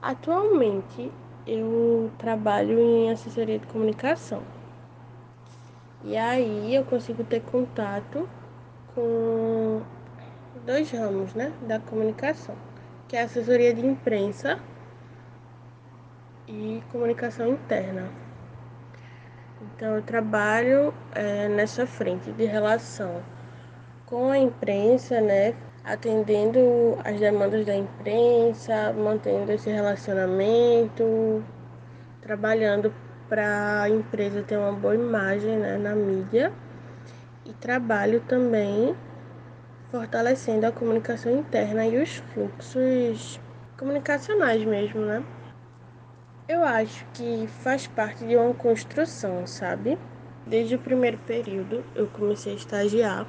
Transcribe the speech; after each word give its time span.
Atualmente 0.00 1.10
eu 1.46 2.10
trabalho 2.18 2.78
em 2.78 3.10
assessoria 3.10 3.58
de 3.58 3.66
comunicação. 3.66 4.42
E 6.04 6.16
aí 6.16 6.74
eu 6.74 6.84
consigo 6.84 7.24
ter 7.24 7.40
contato 7.40 8.28
com 8.94 9.82
dois 10.64 10.90
ramos, 10.92 11.34
né, 11.34 11.52
da 11.66 11.80
comunicação, 11.80 12.54
que 13.08 13.16
é 13.16 13.22
assessoria 13.22 13.74
de 13.74 13.84
imprensa 13.84 14.60
e 16.46 16.82
comunicação 16.92 17.48
interna. 17.48 18.08
Então 19.60 19.96
eu 19.96 20.02
trabalho 20.02 20.94
é, 21.12 21.48
nessa 21.48 21.86
frente 21.86 22.30
de 22.30 22.44
relação 22.44 23.22
com 24.06 24.30
a 24.30 24.38
imprensa, 24.38 25.20
né, 25.20 25.54
atendendo 25.88 26.98
as 27.02 27.18
demandas 27.18 27.64
da 27.64 27.74
imprensa, 27.74 28.92
mantendo 28.92 29.50
esse 29.50 29.70
relacionamento, 29.70 31.42
trabalhando 32.20 32.92
para 33.26 33.82
a 33.82 33.88
empresa 33.88 34.42
ter 34.42 34.58
uma 34.58 34.72
boa 34.72 34.94
imagem 34.94 35.56
né, 35.56 35.78
na 35.78 35.94
mídia 35.94 36.52
e 37.46 37.52
trabalho 37.54 38.20
também 38.20 38.94
fortalecendo 39.90 40.66
a 40.66 40.72
comunicação 40.72 41.32
interna 41.32 41.86
e 41.86 42.02
os 42.02 42.16
fluxos 42.34 43.40
comunicacionais 43.78 44.62
mesmo, 44.64 45.00
né? 45.00 45.24
Eu 46.46 46.64
acho 46.64 47.06
que 47.14 47.46
faz 47.62 47.86
parte 47.86 48.26
de 48.26 48.36
uma 48.36 48.52
construção, 48.52 49.46
sabe? 49.46 49.98
Desde 50.46 50.74
o 50.74 50.78
primeiro 50.78 51.16
período 51.18 51.82
eu 51.94 52.06
comecei 52.08 52.52
a 52.52 52.56
estagiar 52.56 53.26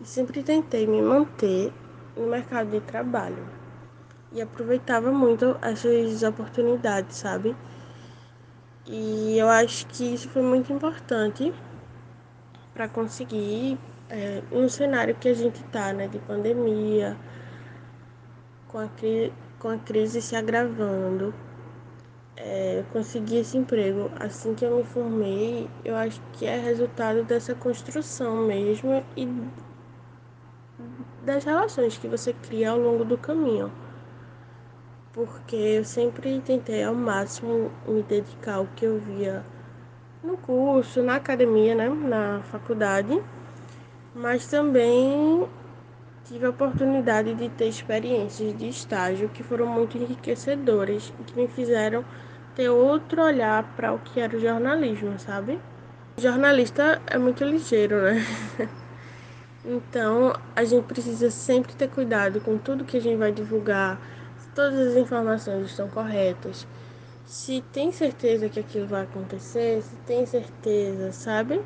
e 0.00 0.06
sempre 0.06 0.44
tentei 0.44 0.86
me 0.86 1.02
manter 1.02 1.72
no 2.18 2.26
mercado 2.26 2.70
de 2.70 2.80
trabalho. 2.80 3.46
E 4.32 4.42
aproveitava 4.42 5.10
muito 5.10 5.56
essas 5.62 6.22
oportunidades, 6.22 7.16
sabe? 7.16 7.56
E 8.86 9.36
eu 9.38 9.48
acho 9.48 9.86
que 9.86 10.14
isso 10.14 10.28
foi 10.28 10.42
muito 10.42 10.72
importante 10.72 11.52
para 12.74 12.88
conseguir, 12.88 13.78
é, 14.08 14.42
no 14.50 14.68
cenário 14.68 15.14
que 15.14 15.28
a 15.28 15.34
gente 15.34 15.62
está, 15.64 15.92
né, 15.92 16.08
de 16.08 16.18
pandemia, 16.18 17.16
com 18.68 18.78
a, 18.78 18.88
com 19.58 19.68
a 19.68 19.78
crise 19.78 20.20
se 20.22 20.36
agravando, 20.36 21.34
é, 22.36 22.84
esse 23.32 23.58
emprego 23.58 24.10
assim 24.20 24.54
que 24.54 24.64
eu 24.64 24.76
me 24.76 24.84
formei. 24.84 25.68
Eu 25.84 25.96
acho 25.96 26.20
que 26.32 26.46
é 26.46 26.58
resultado 26.58 27.24
dessa 27.24 27.54
construção 27.54 28.46
mesmo 28.46 29.04
e 29.16 29.28
das 31.28 31.44
relações 31.44 31.98
que 31.98 32.08
você 32.08 32.32
cria 32.32 32.70
ao 32.70 32.78
longo 32.78 33.04
do 33.04 33.18
caminho. 33.18 33.70
Porque 35.12 35.56
eu 35.56 35.84
sempre 35.84 36.40
tentei 36.40 36.82
ao 36.82 36.94
máximo 36.94 37.70
me 37.86 38.02
dedicar 38.02 38.54
ao 38.54 38.66
que 38.74 38.86
eu 38.86 38.98
via 38.98 39.44
no 40.24 40.38
curso, 40.38 41.02
na 41.02 41.16
academia, 41.16 41.74
né, 41.74 41.88
na 41.88 42.40
faculdade, 42.44 43.22
mas 44.14 44.46
também 44.46 45.46
tive 46.24 46.46
a 46.46 46.50
oportunidade 46.50 47.34
de 47.34 47.50
ter 47.50 47.68
experiências 47.68 48.56
de 48.56 48.68
estágio 48.68 49.28
que 49.28 49.42
foram 49.42 49.66
muito 49.66 49.98
enriquecedoras 49.98 51.12
e 51.20 51.24
que 51.24 51.36
me 51.36 51.46
fizeram 51.46 52.04
ter 52.54 52.70
outro 52.70 53.22
olhar 53.22 53.62
para 53.76 53.92
o 53.92 53.98
que 53.98 54.18
era 54.18 54.34
o 54.34 54.40
jornalismo, 54.40 55.18
sabe? 55.18 55.60
O 56.16 56.20
jornalista 56.20 57.02
é 57.06 57.18
muito 57.18 57.44
ligeiro, 57.44 58.00
né? 58.00 58.16
Então, 59.70 60.32
a 60.56 60.64
gente 60.64 60.86
precisa 60.86 61.30
sempre 61.30 61.74
ter 61.74 61.90
cuidado 61.90 62.40
com 62.40 62.56
tudo 62.56 62.86
que 62.86 62.96
a 62.96 63.00
gente 63.00 63.18
vai 63.18 63.30
divulgar, 63.30 64.00
se 64.38 64.48
todas 64.54 64.78
as 64.78 64.96
informações 64.96 65.66
estão 65.66 65.86
corretas, 65.90 66.66
se 67.26 67.62
tem 67.70 67.92
certeza 67.92 68.48
que 68.48 68.58
aquilo 68.58 68.86
vai 68.86 69.02
acontecer, 69.02 69.82
se 69.82 69.94
tem 70.06 70.24
certeza, 70.24 71.12
sabe? 71.12 71.60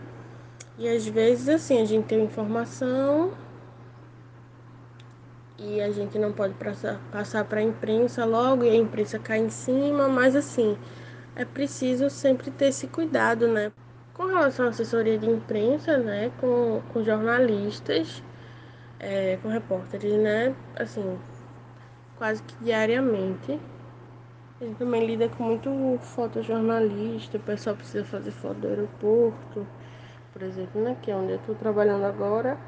E 0.77 0.89
às 0.89 1.07
vezes, 1.07 1.49
assim, 1.49 1.81
a 1.81 1.85
gente 1.85 2.07
tem 2.07 2.25
informação 2.25 3.31
e 5.57 5.81
a 5.81 5.93
gente 5.93 6.19
não 6.19 6.33
pode 6.33 6.55
passar, 6.55 7.45
para 7.45 7.61
a 7.61 7.63
imprensa 7.63 8.25
logo 8.25 8.65
e 8.65 8.69
a 8.71 8.75
imprensa 8.75 9.17
cai 9.17 9.39
em 9.39 9.51
cima, 9.51 10.09
mas 10.09 10.35
assim, 10.35 10.77
é 11.37 11.45
preciso 11.45 12.11
sempre 12.11 12.51
ter 12.51 12.67
esse 12.67 12.89
cuidado, 12.89 13.47
né? 13.47 13.71
Com 14.15 14.27
relação 14.27 14.67
à 14.67 14.69
assessoria 14.69 15.19
de 15.19 15.29
imprensa, 15.29 15.97
né, 15.97 16.31
com, 16.39 16.83
com 16.93 17.03
jornalistas, 17.03 18.23
é, 19.01 19.39
com 19.43 19.49
repórteres, 19.49 20.15
né, 20.15 20.55
assim, 20.77 21.19
quase 22.17 22.43
que 22.43 22.55
diariamente. 22.63 23.59
Gente 24.61 24.77
também 24.77 25.07
lida 25.07 25.29
com 25.31 25.43
muito 25.43 25.99
fotojornalista, 26.03 27.37
o 27.37 27.41
pessoal 27.41 27.75
precisa 27.75 28.05
fazer 28.05 28.31
foto 28.31 28.61
do 28.61 28.69
aeroporto, 28.69 29.67
por 30.33 30.43
exemplo, 30.43 30.81
né, 30.83 30.97
que 31.03 31.11
é 31.11 31.17
onde 31.17 31.33
eu 31.33 31.37
estou 31.39 31.55
trabalhando 31.55 32.05
agora. 32.05 32.59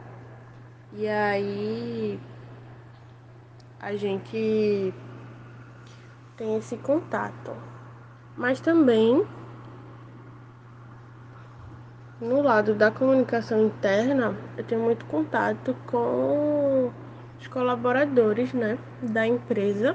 E 0.92 1.06
aí 1.06 2.18
a 3.80 3.94
gente 3.96 4.94
tem 6.36 6.56
esse 6.56 6.76
contato. 6.78 7.52
Mas 8.36 8.60
também 8.60 9.24
no 12.24 12.40
lado 12.40 12.74
da 12.74 12.90
comunicação 12.90 13.66
interna, 13.66 14.34
eu 14.56 14.64
tenho 14.64 14.80
muito 14.80 15.04
contato 15.04 15.76
com 15.86 16.90
os 17.38 17.46
colaboradores, 17.48 18.52
né, 18.54 18.78
da 19.02 19.26
empresa. 19.26 19.94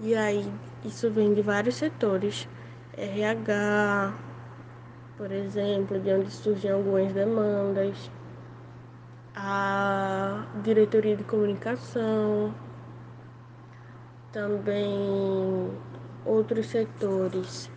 E 0.00 0.14
aí 0.14 0.50
isso 0.84 1.10
vem 1.10 1.34
de 1.34 1.42
vários 1.42 1.74
setores, 1.74 2.48
RH, 2.96 4.14
por 5.16 5.32
exemplo, 5.32 5.98
de 5.98 6.12
onde 6.12 6.30
surgem 6.30 6.70
algumas 6.70 7.12
demandas, 7.12 8.10
a 9.34 10.46
diretoria 10.62 11.16
de 11.16 11.24
comunicação, 11.24 12.54
também 14.30 15.70
outros 16.24 16.66
setores. 16.66 17.70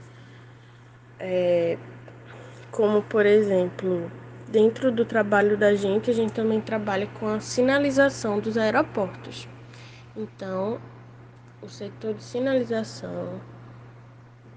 É, 1.19 1.77
como 2.77 3.01
por 3.01 3.25
exemplo, 3.25 4.11
dentro 4.47 4.91
do 4.91 5.03
trabalho 5.03 5.57
da 5.57 5.73
gente, 5.73 6.11
a 6.11 6.13
gente 6.13 6.31
também 6.31 6.61
trabalha 6.61 7.07
com 7.19 7.27
a 7.27 7.39
sinalização 7.39 8.39
dos 8.39 8.55
aeroportos. 8.55 9.49
Então, 10.15 10.79
o 11.59 11.67
setor 11.67 12.13
de 12.13 12.23
sinalização 12.23 13.41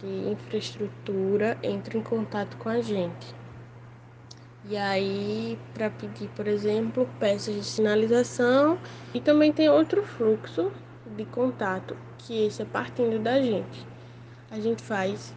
de 0.01 0.29
infraestrutura 0.29 1.57
entra 1.63 1.97
em 1.97 2.03
contato 2.03 2.59
com 2.59 2.69
a 2.69 2.83
gente. 2.83 3.35
E 4.69 4.77
aí, 4.77 5.59
para 5.73 5.89
pedir, 5.89 6.29
por 6.37 6.47
exemplo, 6.47 7.09
peças 7.19 7.55
de 7.55 7.65
sinalização, 7.65 8.79
e 9.15 9.21
também 9.23 9.51
tem 9.51 9.71
outro 9.71 10.03
fluxo 10.03 10.71
de 11.17 11.25
contato, 11.25 11.97
que 12.19 12.45
esse 12.47 12.61
é 12.61 12.67
partindo 12.67 13.19
da 13.19 13.41
gente. 13.41 13.87
A 14.51 14.61
gente 14.61 14.83
faz 14.83 15.35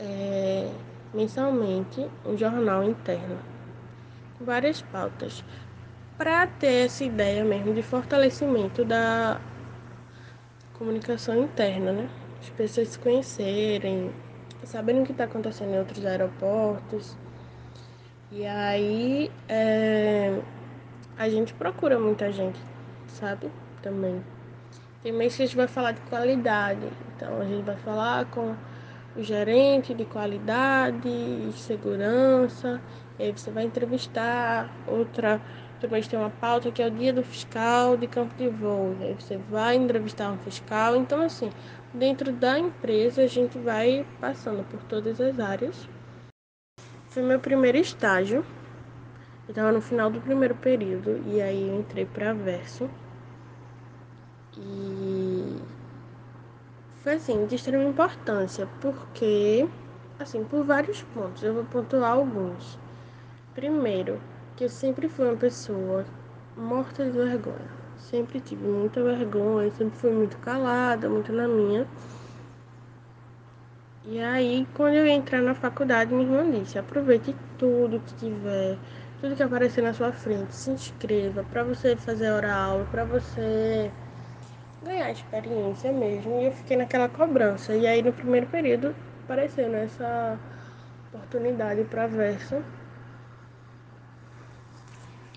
é, 0.00 0.68
mensalmente 1.14 2.10
um 2.26 2.36
jornal 2.36 2.82
interno, 2.82 3.38
várias 4.40 4.82
pautas, 4.82 5.44
para 6.18 6.46
ter 6.46 6.86
essa 6.86 7.04
ideia 7.04 7.44
mesmo 7.44 7.72
de 7.72 7.82
fortalecimento 7.82 8.84
da 8.84 9.40
comunicação 10.76 11.40
interna, 11.42 11.92
né? 11.92 12.10
As 12.40 12.50
pessoas 12.50 12.88
se 12.88 12.98
conhecerem, 12.98 14.12
sabendo 14.64 15.02
o 15.02 15.04
que 15.06 15.12
está 15.12 15.24
acontecendo 15.24 15.74
em 15.74 15.78
outros 15.78 16.04
aeroportos. 16.04 17.16
E 18.30 18.44
aí 18.44 19.30
é, 19.48 20.40
a 21.16 21.28
gente 21.28 21.54
procura 21.54 21.98
muita 21.98 22.30
gente, 22.32 22.58
sabe? 23.06 23.50
Também. 23.80 24.22
Tem 25.02 25.12
mês 25.12 25.36
que 25.36 25.42
a 25.42 25.46
gente 25.46 25.56
vai 25.56 25.68
falar 25.68 25.92
de 25.92 26.00
qualidade, 26.02 26.88
então 27.14 27.40
a 27.40 27.44
gente 27.44 27.62
vai 27.62 27.76
falar 27.76 28.24
com 28.26 28.56
o 29.16 29.22
gerente 29.22 29.94
de 29.94 30.04
qualidade 30.04 31.08
e 31.08 31.52
segurança. 31.54 32.80
E 33.18 33.24
aí 33.24 33.32
você 33.32 33.50
vai 33.50 33.64
entrevistar 33.64 34.70
outra. 34.86 35.40
Também 35.80 36.02
tem 36.02 36.18
uma 36.18 36.30
pauta 36.30 36.70
que 36.70 36.82
é 36.82 36.86
o 36.86 36.90
dia 36.90 37.12
do 37.12 37.22
fiscal 37.22 37.96
de 37.96 38.06
campo 38.06 38.34
de 38.36 38.48
voo. 38.48 38.96
Aí 39.00 39.14
você 39.14 39.36
vai 39.36 39.76
entrevistar 39.76 40.30
um 40.32 40.38
fiscal. 40.38 40.96
Então, 40.96 41.22
assim, 41.22 41.50
dentro 41.92 42.32
da 42.32 42.58
empresa 42.58 43.22
a 43.22 43.26
gente 43.26 43.58
vai 43.58 44.06
passando 44.20 44.64
por 44.64 44.82
todas 44.84 45.20
as 45.20 45.38
áreas. 45.38 45.88
Foi 47.08 47.22
meu 47.22 47.38
primeiro 47.38 47.78
estágio. 47.78 48.44
Eu 49.46 49.50
estava 49.50 49.70
no 49.70 49.80
final 49.80 50.10
do 50.10 50.20
primeiro 50.20 50.54
período 50.54 51.22
e 51.26 51.40
aí 51.40 51.68
eu 51.68 51.78
entrei 51.78 52.06
para 52.06 52.32
Verso. 52.32 52.88
E 54.56 55.23
foi 57.04 57.16
assim, 57.16 57.44
de 57.44 57.54
extrema 57.54 57.84
importância, 57.84 58.66
porque, 58.80 59.68
assim, 60.18 60.42
por 60.42 60.64
vários 60.64 61.02
pontos, 61.02 61.42
eu 61.42 61.52
vou 61.52 61.64
pontuar 61.64 62.12
alguns. 62.12 62.78
Primeiro, 63.54 64.18
que 64.56 64.64
eu 64.64 64.70
sempre 64.70 65.06
fui 65.06 65.26
uma 65.26 65.36
pessoa 65.36 66.06
morta 66.56 67.04
de 67.04 67.10
vergonha. 67.10 67.84
Sempre 67.98 68.40
tive 68.40 68.66
muita 68.66 69.02
vergonha, 69.02 69.70
sempre 69.72 69.98
fui 69.98 70.12
muito 70.12 70.38
calada, 70.38 71.06
muito 71.10 71.30
na 71.30 71.46
minha. 71.46 71.86
E 74.06 74.18
aí, 74.20 74.66
quando 74.72 74.94
eu 74.94 75.06
entrar 75.06 75.42
na 75.42 75.54
faculdade, 75.54 76.12
minha 76.12 76.26
irmã 76.26 76.50
disse: 76.58 76.78
aproveite 76.78 77.36
tudo 77.58 78.00
que 78.00 78.14
tiver, 78.14 78.78
tudo 79.20 79.36
que 79.36 79.42
aparecer 79.42 79.82
na 79.82 79.92
sua 79.92 80.10
frente, 80.10 80.54
se 80.54 80.70
inscreva 80.70 81.44
para 81.44 81.64
você 81.64 81.96
fazer 81.96 82.30
hora 82.30 82.52
aula, 82.54 82.86
para 82.90 83.04
você 83.04 83.92
ganhar 84.84 85.10
experiência 85.10 85.92
mesmo. 85.92 86.40
E 86.40 86.46
eu 86.46 86.52
fiquei 86.52 86.76
naquela 86.76 87.08
cobrança. 87.08 87.74
E 87.74 87.86
aí, 87.86 88.02
no 88.02 88.12
primeiro 88.12 88.46
período, 88.46 88.94
apareceu 89.24 89.68
nessa 89.68 90.38
oportunidade 91.12 91.84
para 91.84 92.06
verso. 92.06 92.62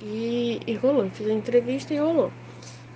E, 0.02 0.60
e 0.68 0.76
rolou, 0.76 1.10
fiz 1.10 1.28
a 1.28 1.34
entrevista 1.34 1.94
e 1.94 1.98
rolou. 1.98 2.32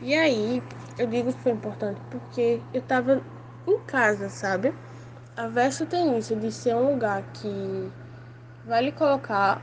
E 0.01 0.13
aí, 0.13 0.61
eu 0.97 1.07
digo 1.07 1.33
que 1.33 1.39
foi 1.39 1.51
importante 1.51 1.99
porque 2.09 2.61
eu 2.73 2.81
tava 2.81 3.21
em 3.67 3.79
casa, 3.81 4.29
sabe? 4.29 4.73
A 5.35 5.47
Verso 5.47 5.85
tem 5.85 6.17
isso 6.17 6.35
de 6.35 6.51
ser 6.51 6.75
um 6.75 6.91
lugar 6.91 7.23
que 7.33 7.91
vai 8.65 8.83
lhe 8.83 8.91
colocar 8.91 9.61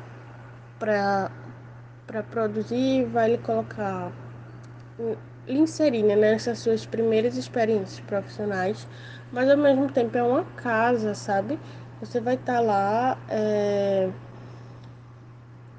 para 0.79 1.31
produzir, 2.31 3.05
vai 3.05 3.33
lhe 3.33 3.39
colocar 3.39 4.11
inserir 5.49 6.03
né, 6.03 6.15
nessas 6.15 6.59
suas 6.59 6.87
primeiras 6.87 7.37
experiências 7.37 8.01
profissionais, 8.01 8.87
mas 9.33 9.51
ao 9.51 9.57
mesmo 9.57 9.91
tempo 9.91 10.17
é 10.17 10.23
uma 10.23 10.45
casa, 10.45 11.15
sabe? 11.15 11.59
Você 12.01 12.21
vai 12.21 12.35
estar 12.35 12.55
tá 12.55 12.61
lá 12.61 13.19
é, 13.29 14.11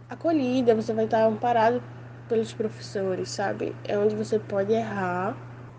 acolhida, 0.10 0.76
você 0.76 0.94
vai 0.94 1.06
estar 1.06 1.20
tá 1.20 1.26
amparado 1.26 1.82
pelos 2.28 2.54
professores, 2.54 3.30
sabe? 3.30 3.76
É 3.84 3.98
onde 3.98 4.16
você 4.16 4.38
pode 4.38 4.74
errar, 4.74 5.36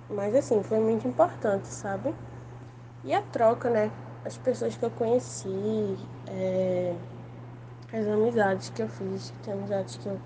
mas 0.09 0.35
assim, 0.35 0.63
foi 0.63 0.79
muito 0.81 1.07
importante, 1.07 1.69
sabe? 1.69 2.15
E 3.05 3.15
a 3.15 3.23
troca, 3.23 3.71
né? 3.71 3.91
As 4.25 4.37
pessoas 4.37 4.77
que 4.77 4.85
eu 4.85 4.91
conheci, 4.91 5.49
é, 6.29 6.95
as 7.93 8.07
amizades 8.07 8.71
que 8.71 8.83
eu 8.83 8.89
fiz, 8.89 9.33
tem 9.43 9.55
amizades 9.55 9.97
que 9.97 10.07
eu 10.07 10.21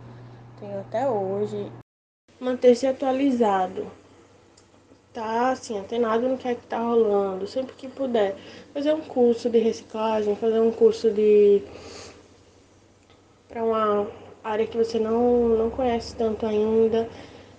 tenho 0.59 0.81
até 0.81 1.09
hoje. 1.09 1.84
Manter-se 2.41 2.87
atualizado, 2.87 3.87
tá 5.13 5.51
assim, 5.51 5.79
antenado 5.79 6.29
no 6.29 6.37
que 6.37 6.49
é 6.49 6.55
que 6.55 6.67
tá 6.67 6.79
rolando, 6.79 7.47
sempre 7.47 7.75
que 7.75 7.89
puder. 7.89 8.37
Fazer 8.73 8.93
um 8.93 9.01
curso 9.01 9.49
de 9.49 9.59
reciclagem, 9.59 10.37
fazer 10.37 10.61
um 10.61 10.73
curso 10.73 11.11
de. 11.11 11.63
para 13.49 13.65
uma 13.65 14.07
área 14.43 14.67
que 14.67 14.77
você 14.77 14.99
não, 14.99 15.51
não 15.51 15.71
conhece 15.71 16.15
tanto 16.17 16.45
ainda 16.45 17.09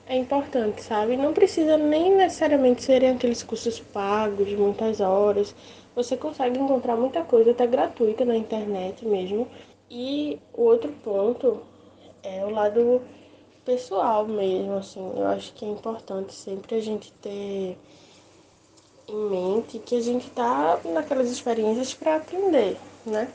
é 0.07 0.15
importante, 0.17 0.83
sabe? 0.83 1.17
Não 1.17 1.33
precisa 1.33 1.77
nem 1.77 2.15
necessariamente 2.15 2.83
serem 2.83 3.11
aqueles 3.11 3.41
cursos 3.43 3.79
pagos 3.79 4.47
de 4.47 4.55
muitas 4.55 5.01
horas. 5.01 5.55
Você 5.95 6.15
consegue 6.15 6.59
encontrar 6.59 6.95
muita 6.95 7.23
coisa 7.23 7.51
até 7.51 7.65
gratuita 7.65 8.23
na 8.23 8.37
internet 8.37 9.05
mesmo. 9.05 9.47
E 9.89 10.39
o 10.53 10.63
outro 10.63 10.91
ponto 11.03 11.61
é 12.23 12.45
o 12.45 12.49
lado 12.49 13.01
pessoal 13.65 14.25
mesmo, 14.27 14.77
assim. 14.77 15.11
Eu 15.17 15.27
acho 15.27 15.51
que 15.53 15.65
é 15.65 15.67
importante 15.67 16.33
sempre 16.33 16.75
a 16.75 16.81
gente 16.81 17.11
ter 17.13 17.77
em 19.07 19.29
mente 19.29 19.79
que 19.79 19.95
a 19.95 20.01
gente 20.01 20.29
tá 20.29 20.79
naquelas 20.85 21.29
experiências 21.29 21.93
para 21.93 22.17
aprender, 22.17 22.77
né? 23.05 23.31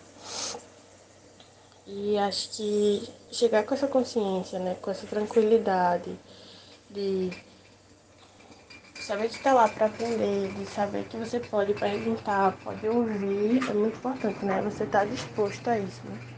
E 1.87 2.17
acho 2.19 2.50
que 2.50 3.09
chegar 3.32 3.65
com 3.65 3.75
essa 3.75 3.88
consciência, 3.88 4.59
né, 4.59 4.77
com 4.81 4.91
essa 4.91 5.06
tranquilidade 5.06 6.17
de 6.88 7.31
saber 8.94 9.29
que 9.29 9.35
está 9.35 9.53
lá 9.53 9.69
para 9.69 9.87
aprender, 9.87 10.53
de 10.53 10.67
saber 10.67 11.05
que 11.05 11.17
você 11.17 11.41
pode 11.41 11.75
perguntar, 11.75 12.56
pode 12.62 12.87
ouvir, 12.87 13.69
é 13.69 13.73
muito 13.73 13.97
importante, 13.97 14.44
né? 14.44 14.62
Você 14.62 14.85
está 14.85 15.05
disposto 15.05 15.67
a 15.69 15.79
isso, 15.79 16.00
né? 16.05 16.30